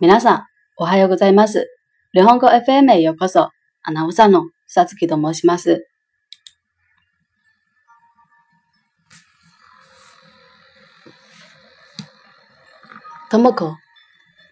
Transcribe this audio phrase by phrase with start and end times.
[0.00, 0.46] 皆さん、
[0.78, 1.68] おはようございます。
[2.14, 3.50] 日本語 FM へようこそ。
[3.82, 5.86] アナウンサーのさつきと申します。
[13.30, 13.76] ともこ、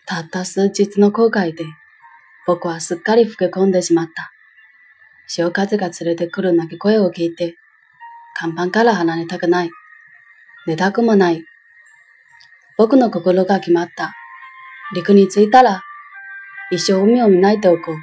[0.04, 1.64] たった数日の後悔で、
[2.46, 4.30] 僕はすっかり老け込んでしまった。
[5.28, 7.56] 潮風が連れてくる鳴き声を聞いて、
[8.34, 9.70] 看板から離れたくない。
[10.66, 11.42] 寝たくもない。
[12.76, 14.17] 僕の心が決まった。
[14.94, 15.82] 陸に着いたら、
[16.70, 17.96] 一生海を見ないておこう。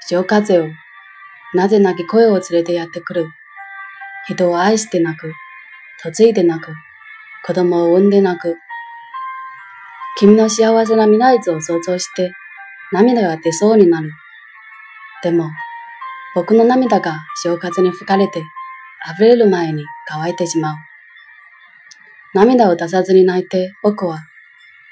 [0.00, 0.68] 潮風を、
[1.54, 3.28] なぜ泣き声を連れてやってくる。
[4.26, 5.32] 人を愛して泣く。
[6.04, 6.72] 嫁いで泣く。
[7.44, 8.56] 子供を産んで泣く。
[10.18, 12.32] 君の幸せな未来図を想像して、
[12.92, 14.10] 涙が出そうになる。
[15.22, 15.50] でも、
[16.34, 18.42] 僕の涙が潮風に吹かれて、
[19.12, 20.76] 溢れる前に乾いてしまう。
[22.34, 24.26] 涙を出さずに泣いて僕は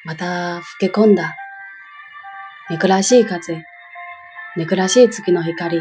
[0.04, 1.34] また吹け込んだ。
[2.68, 3.62] 憎らしい風、
[4.54, 5.80] 憎らしい月の光、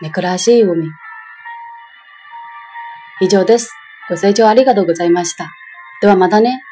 [0.00, 0.88] 憎らしい海。
[3.20, 3.72] 以上です。
[4.08, 5.50] ご清聴ありがとうございました。
[6.00, 6.62] ではまたね。